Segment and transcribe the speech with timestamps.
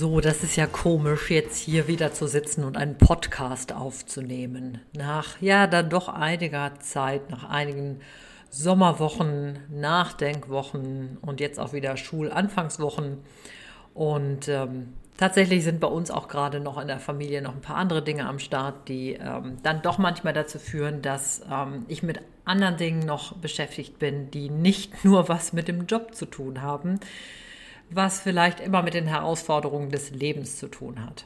[0.00, 4.80] So, das ist ja komisch, jetzt hier wieder zu sitzen und einen Podcast aufzunehmen.
[4.96, 7.98] Nach, ja, dann doch einiger Zeit, nach einigen
[8.48, 13.18] Sommerwochen, Nachdenkwochen und jetzt auch wieder Schulanfangswochen.
[13.92, 17.74] Und ähm, tatsächlich sind bei uns auch gerade noch in der Familie noch ein paar
[17.74, 22.20] andere Dinge am Start, die ähm, dann doch manchmal dazu führen, dass ähm, ich mit
[22.44, 27.00] anderen Dingen noch beschäftigt bin, die nicht nur was mit dem Job zu tun haben
[27.90, 31.24] was vielleicht immer mit den Herausforderungen des Lebens zu tun hat.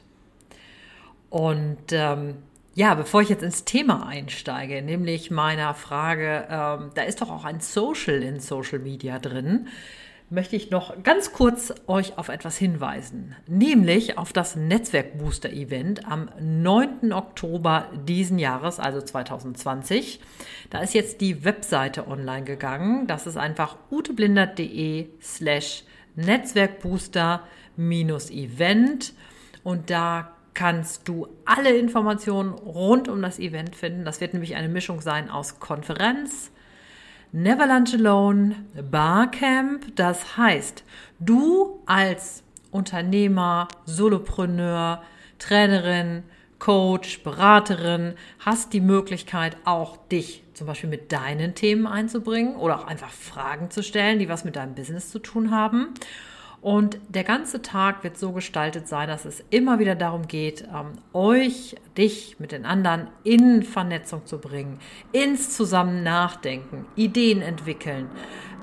[1.29, 2.35] Und ähm,
[2.75, 7.45] ja, bevor ich jetzt ins Thema einsteige, nämlich meiner Frage, ähm, da ist doch auch
[7.45, 9.67] ein Social in Social Media drin,
[10.29, 16.29] möchte ich noch ganz kurz euch auf etwas hinweisen, nämlich auf das Netzwerkbooster Event am
[16.39, 17.13] 9.
[17.13, 20.19] Oktober diesen Jahres, also 2020.
[20.71, 23.05] Da ist jetzt die Webseite online gegangen.
[23.05, 25.83] Das ist einfach uteblindert.de slash
[26.15, 29.13] Netzwerkbooster-Event
[29.63, 34.05] und da kannst du alle Informationen rund um das Event finden.
[34.05, 36.51] Das wird nämlich eine Mischung sein aus Konferenz,
[37.31, 38.55] Never Lunch Alone,
[38.91, 39.95] Barcamp.
[39.95, 40.83] Das heißt,
[41.19, 45.01] du als Unternehmer, Solopreneur,
[45.39, 46.23] Trainerin,
[46.63, 52.87] Coach, Beraterin hast die Möglichkeit, auch dich zum Beispiel mit deinen Themen einzubringen oder auch
[52.87, 55.89] einfach Fragen zu stellen, die was mit deinem Business zu tun haben.
[56.61, 60.93] Und der ganze Tag wird so gestaltet sein, dass es immer wieder darum geht, ähm,
[61.11, 64.79] euch, dich mit den anderen in Vernetzung zu bringen,
[65.11, 68.09] ins Zusammen nachdenken, Ideen entwickeln,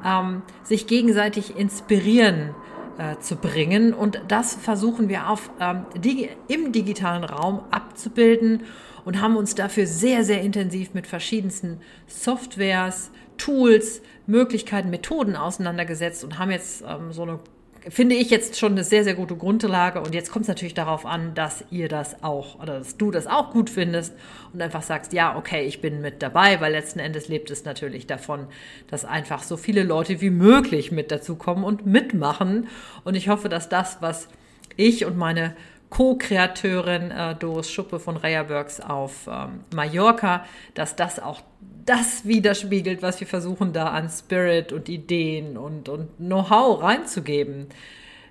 [0.07, 2.55] ähm, sich gegenseitig inspirieren
[3.01, 3.95] äh, zu bringen.
[3.95, 8.65] Und das versuchen wir auf, ähm, die, im digitalen Raum abzubilden
[9.07, 16.39] und haben uns dafür sehr, sehr intensiv mit verschiedensten Softwares, Tools, Möglichkeiten, Methoden auseinandergesetzt und
[16.39, 17.41] haben jetzt ähm, so eine
[17.89, 20.01] finde ich jetzt schon eine sehr, sehr gute Grundlage.
[20.01, 23.27] Und jetzt kommt es natürlich darauf an, dass ihr das auch oder dass du das
[23.27, 24.15] auch gut findest
[24.53, 28.07] und einfach sagst, ja, okay, ich bin mit dabei, weil letzten Endes lebt es natürlich
[28.07, 28.47] davon,
[28.89, 32.69] dass einfach so viele Leute wie möglich mit dazukommen und mitmachen.
[33.05, 34.29] Und ich hoffe, dass das, was
[34.77, 35.55] ich und meine
[35.91, 41.43] Co-Kreateurin äh, Doris Schuppe von Rayerbergs auf ähm, Mallorca, dass das auch
[41.85, 47.67] das widerspiegelt, was wir versuchen da an Spirit und Ideen und, und Know-how reinzugeben.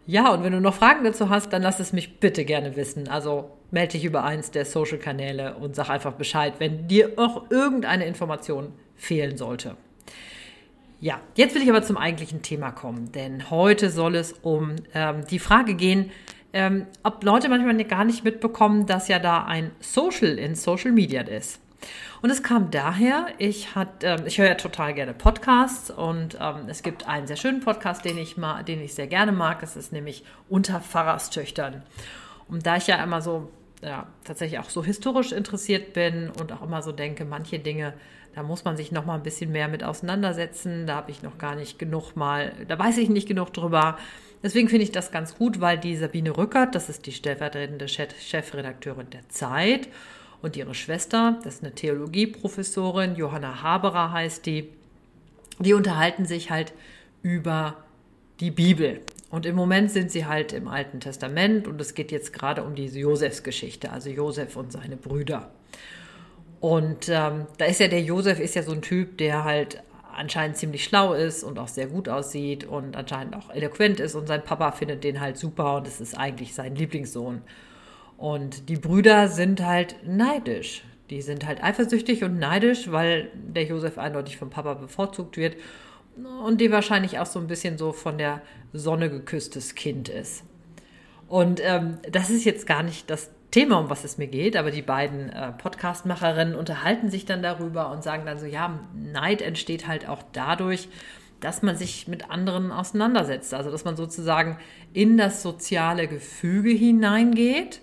[0.08, 3.08] Ja, und wenn du noch Fragen dazu hast, dann lass es mich bitte gerne wissen.
[3.08, 8.06] Also melde dich über eins der Social-Kanäle und sag einfach Bescheid, wenn dir auch irgendeine
[8.06, 9.76] Information fehlen sollte.
[11.02, 15.26] Ja, jetzt will ich aber zum eigentlichen Thema kommen, denn heute soll es um ähm,
[15.30, 16.12] die Frage gehen,
[16.54, 21.22] ähm, ob Leute manchmal gar nicht mitbekommen, dass ja da ein Social in Social Media
[21.22, 21.60] ist.
[22.22, 23.70] Und es kam daher, ich,
[24.02, 28.04] ähm, ich höre ja total gerne Podcasts und ähm, es gibt einen sehr schönen Podcast,
[28.04, 29.62] den ich, ma den ich sehr gerne mag.
[29.62, 31.84] Das ist nämlich Unter Pfarrerstöchtern.
[32.50, 33.50] Und da ich ja immer so
[33.82, 37.94] ja, tatsächlich auch so historisch interessiert bin und auch immer so denke, manche Dinge,
[38.36, 40.86] da muss man sich noch mal ein bisschen mehr mit auseinandersetzen.
[40.86, 43.98] Da habe ich noch gar nicht genug mal, da weiß ich nicht genug drüber.
[44.42, 49.10] Deswegen finde ich das ganz gut, weil die Sabine Rückert, das ist die stellvertretende Chefredakteurin
[49.10, 49.90] der Zeit,
[50.42, 54.70] und ihre Schwester, das ist eine Theologieprofessorin, Johanna Haberer heißt die,
[55.60, 56.74] die unterhalten sich halt
[57.22, 57.76] über
[58.40, 59.02] die Bibel.
[59.30, 62.74] Und im Moment sind sie halt im Alten Testament und es geht jetzt gerade um
[62.74, 65.52] diese Josefsgeschichte, also Josef und seine Brüder.
[66.62, 69.84] Und ähm, da ist ja der Josef ist ja so ein Typ, der halt
[70.20, 74.28] anscheinend ziemlich schlau ist und auch sehr gut aussieht und anscheinend auch eloquent ist und
[74.28, 77.42] sein Papa findet den halt super und es ist eigentlich sein Lieblingssohn.
[78.18, 80.84] Und die Brüder sind halt neidisch.
[81.10, 85.56] Die sind halt eifersüchtig und neidisch, weil der Josef eindeutig vom Papa bevorzugt wird
[86.46, 88.42] und die wahrscheinlich auch so ein bisschen so von der
[88.74, 90.44] Sonne geküsstes Kind ist.
[91.30, 94.70] Und ähm, das ist jetzt gar nicht das Thema, um was es mir geht, aber
[94.70, 99.88] die beiden äh, Podcastmacherinnen unterhalten sich dann darüber und sagen dann so, ja, Neid entsteht
[99.88, 100.88] halt auch dadurch,
[101.40, 103.54] dass man sich mit anderen auseinandersetzt.
[103.54, 104.58] Also, dass man sozusagen
[104.94, 107.82] in das soziale Gefüge hineingeht,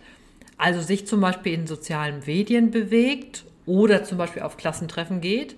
[0.56, 5.56] also sich zum Beispiel in sozialen Medien bewegt oder zum Beispiel auf Klassentreffen geht.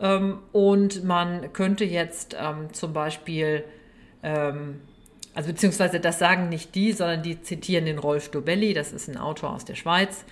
[0.00, 3.64] Ähm, und man könnte jetzt ähm, zum Beispiel
[4.22, 4.80] ähm,
[5.36, 9.18] also beziehungsweise das sagen nicht die, sondern die zitieren den Rolf Dobelli, das ist ein
[9.18, 10.24] Autor aus der Schweiz.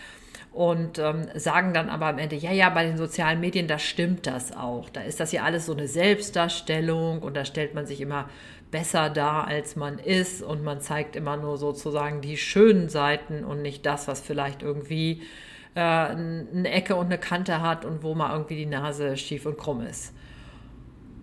[0.52, 4.26] und ähm, sagen dann aber am Ende, ja, ja, bei den sozialen Medien, da stimmt
[4.26, 4.88] das auch.
[4.88, 8.28] Da ist das ja alles so eine Selbstdarstellung und da stellt man sich immer
[8.70, 13.62] besser dar, als man ist und man zeigt immer nur sozusagen die schönen Seiten und
[13.62, 15.22] nicht das, was vielleicht irgendwie
[15.74, 19.58] äh, eine Ecke und eine Kante hat und wo mal irgendwie die Nase schief und
[19.58, 20.14] krumm ist.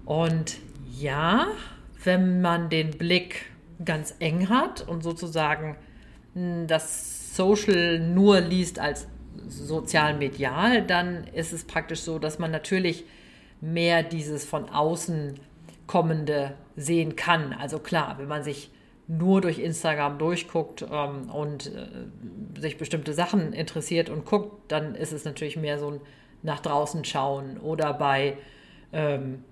[0.05, 0.57] Und
[0.99, 1.47] ja,
[2.03, 3.50] wenn man den Blick
[3.83, 5.75] ganz eng hat und sozusagen
[6.33, 9.07] hm, das Social nur liest als
[9.47, 13.05] sozial-medial, dann ist es praktisch so, dass man natürlich
[13.61, 15.39] mehr dieses von außen
[15.87, 17.53] kommende sehen kann.
[17.53, 18.71] Also klar, wenn man sich
[19.07, 25.11] nur durch Instagram durchguckt ähm, und äh, sich bestimmte Sachen interessiert und guckt, dann ist
[25.11, 26.01] es natürlich mehr so ein
[26.43, 28.37] nach draußen schauen oder bei
[28.93, 29.43] ähm,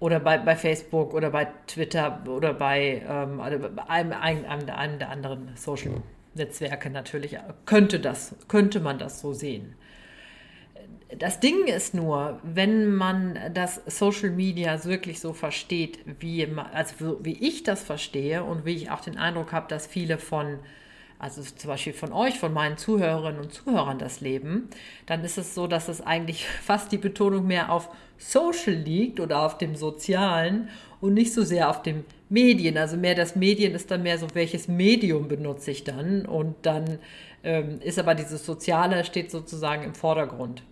[0.00, 5.08] oder bei, bei Facebook oder bei Twitter oder bei ähm, also einem, einem, einem der
[5.08, 6.02] anderen Social
[6.34, 7.36] Netzwerke natürlich
[7.66, 9.74] könnte das könnte man das so sehen.
[11.18, 17.32] Das Ding ist nur, wenn man das Social Media wirklich so versteht, wie, also wie
[17.32, 20.58] ich das verstehe und wie ich auch den Eindruck habe, dass viele von,
[21.18, 24.68] also zum Beispiel von euch, von meinen Zuhörerinnen und Zuhörern das leben,
[25.06, 29.42] dann ist es so, dass es eigentlich fast die Betonung mehr auf Social liegt oder
[29.42, 30.68] auf dem Sozialen
[31.00, 32.76] und nicht so sehr auf dem Medien.
[32.76, 36.98] Also mehr das Medien ist dann mehr so, welches Medium benutze ich dann und dann
[37.44, 40.62] ähm, ist aber dieses Soziale steht sozusagen im Vordergrund.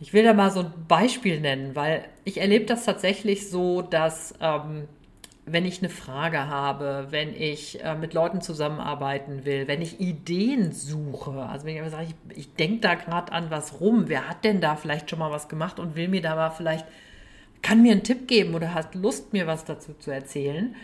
[0.00, 4.34] Ich will da mal so ein Beispiel nennen, weil ich erlebe das tatsächlich so, dass
[4.40, 4.88] ähm,
[5.44, 10.72] wenn ich eine Frage habe, wenn ich äh, mit Leuten zusammenarbeiten will, wenn ich Ideen
[10.72, 14.44] suche, also wenn ich sage, ich, ich denke da gerade an was rum, wer hat
[14.44, 16.86] denn da vielleicht schon mal was gemacht und will mir da mal vielleicht,
[17.60, 20.76] kann mir einen Tipp geben oder hat Lust, mir was dazu zu erzählen,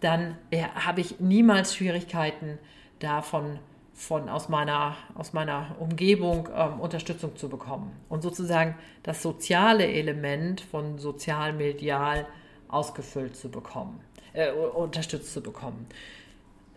[0.00, 2.58] dann ja, habe ich niemals Schwierigkeiten
[2.98, 3.58] davon
[3.94, 7.92] von aus meiner, aus meiner Umgebung ähm, Unterstützung zu bekommen.
[8.08, 12.26] Und sozusagen das soziale Element von sozial-medial
[12.74, 14.00] ausgefüllt zu bekommen,
[14.32, 15.86] äh, unterstützt zu bekommen.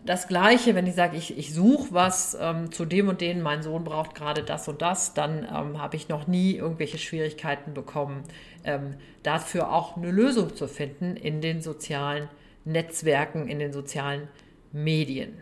[0.04, 3.62] Das gleiche, wenn ich sage, ich, ich suche was ähm, zu dem und dem, mein
[3.62, 8.22] Sohn braucht gerade das und das, dann ähm, habe ich noch nie irgendwelche Schwierigkeiten bekommen,
[8.64, 12.28] ähm, dafür auch eine Lösung zu finden in den sozialen
[12.64, 14.28] Netzwerken, in den sozialen
[14.72, 15.34] Medien.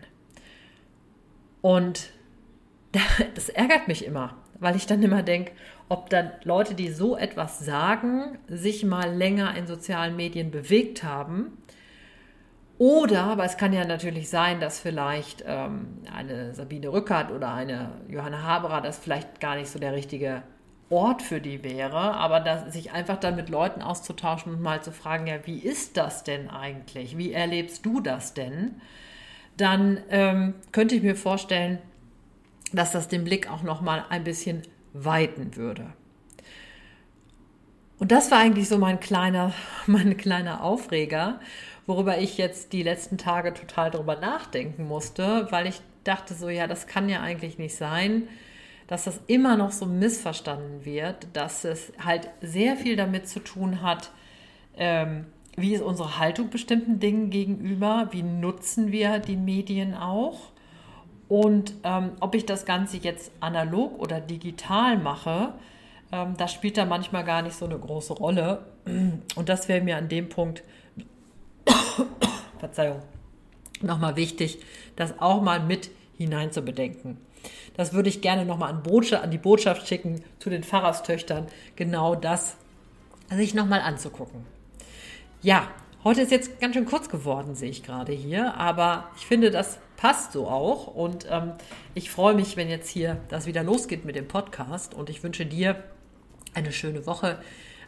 [1.61, 2.09] Und
[3.35, 5.51] das ärgert mich immer, weil ich dann immer denke,
[5.89, 11.57] ob dann Leute, die so etwas sagen, sich mal länger in sozialen Medien bewegt haben.
[12.77, 17.91] Oder, aber es kann ja natürlich sein, dass vielleicht ähm, eine Sabine Rückert oder eine
[18.07, 20.43] Johanna Haberer das vielleicht gar nicht so der richtige
[20.89, 24.91] Ort für die wäre, aber dass, sich einfach dann mit Leuten auszutauschen und mal zu
[24.91, 27.17] fragen, ja, wie ist das denn eigentlich?
[27.17, 28.79] Wie erlebst du das denn?
[29.57, 31.79] dann ähm, könnte ich mir vorstellen,
[32.71, 34.61] dass das den Blick auch noch mal ein bisschen
[34.93, 35.93] weiten würde.
[37.99, 39.53] Und das war eigentlich so mein kleiner,
[39.87, 41.39] mein kleiner Aufreger,
[41.85, 46.67] worüber ich jetzt die letzten Tage total drüber nachdenken musste, weil ich dachte so, ja,
[46.67, 48.27] das kann ja eigentlich nicht sein,
[48.87, 53.81] dass das immer noch so missverstanden wird, dass es halt sehr viel damit zu tun
[53.81, 54.11] hat,
[54.77, 55.25] ähm,
[55.57, 58.09] wie ist unsere Haltung bestimmten Dingen gegenüber?
[58.11, 60.51] Wie nutzen wir die Medien auch?
[61.29, 65.53] Und ähm, ob ich das Ganze jetzt analog oder digital mache,
[66.11, 68.65] ähm, das spielt da manchmal gar nicht so eine große Rolle.
[69.35, 70.63] Und das wäre mir an dem Punkt,
[72.59, 73.01] Verzeihung,
[73.81, 74.59] nochmal wichtig,
[74.95, 77.17] das auch mal mit hinein zu bedenken.
[77.75, 78.81] Das würde ich gerne nochmal an,
[79.21, 82.57] an die Botschaft schicken zu den Pfarrerstöchtern, genau das
[83.29, 84.45] sich nochmal anzugucken.
[85.41, 85.67] Ja,
[86.03, 89.79] heute ist jetzt ganz schön kurz geworden, sehe ich gerade hier, aber ich finde, das
[89.97, 90.87] passt so auch.
[90.87, 91.51] Und ähm,
[91.93, 94.93] ich freue mich, wenn jetzt hier das wieder losgeht mit dem Podcast.
[94.93, 95.83] Und ich wünsche dir
[96.53, 97.39] eine schöne Woche,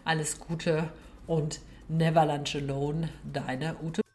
[0.03, 0.89] alles Gute
[1.25, 4.08] und never lunch alone, deine Ute.